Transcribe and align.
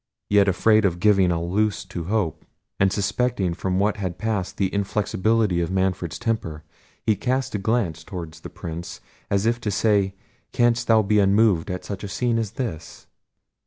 Yet 0.31 0.47
afraid 0.47 0.83
of 0.83 0.99
giving 0.99 1.29
a 1.31 1.39
loose 1.39 1.85
to 1.85 2.05
hope, 2.05 2.43
and 2.79 2.91
suspecting 2.91 3.53
from 3.53 3.77
what 3.77 3.97
had 3.97 4.17
passed 4.17 4.57
the 4.57 4.73
inflexibility 4.73 5.61
of 5.61 5.69
Manfred's 5.69 6.17
temper, 6.17 6.63
he 7.05 7.15
cast 7.15 7.53
a 7.53 7.59
glance 7.59 8.03
towards 8.03 8.39
the 8.39 8.49
Prince, 8.49 8.99
as 9.29 9.45
if 9.45 9.61
to 9.61 9.69
say, 9.69 10.15
canst 10.53 10.87
thou 10.87 11.03
be 11.03 11.19
unmoved 11.19 11.69
at 11.69 11.85
such 11.85 12.03
a 12.03 12.07
scene 12.07 12.39
as 12.39 12.53
this? 12.53 13.05